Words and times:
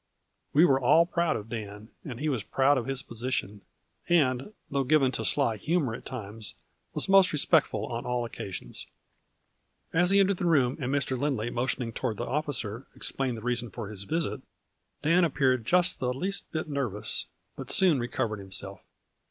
We 0.51 0.65
were 0.65 0.79
all 0.81 1.05
proud 1.05 1.35
of 1.35 1.47
Dan, 1.47 1.89
and 2.03 2.19
he 2.19 2.27
was 2.27 2.41
proud 2.41 2.75
of 2.79 2.87
his 2.87 3.03
position, 3.03 3.61
and, 4.09 4.51
though 4.71 4.83
given 4.83 5.11
to 5.11 5.23
sly 5.23 5.57
humor 5.57 5.93
at 5.93 6.07
times, 6.07 6.55
was 6.95 7.07
most 7.07 7.31
respectful 7.31 7.85
on 7.85 8.03
all 8.03 8.25
occasions. 8.25 8.87
As 9.93 10.09
he 10.09 10.19
entered 10.19 10.37
the 10.37 10.45
room 10.47 10.75
and 10.81 10.91
Mr. 10.91 11.15
Lindley 11.15 11.51
motioning 11.51 11.93
toward 11.93 12.17
the 12.17 12.25
officer, 12.25 12.87
explained 12.95 13.37
the 13.37 13.41
reason 13.41 13.71
of 13.77 13.89
his 13.91 14.01
visit, 14.05 14.41
Dan 15.03 15.23
appeared 15.23 15.65
just 15.67 15.99
the 15.99 16.11
least 16.11 16.51
bit 16.51 16.67
nervous, 16.67 17.27
but 17.55 17.69
soon 17.69 17.99
recovered 17.99 18.39
himself. 18.39 18.81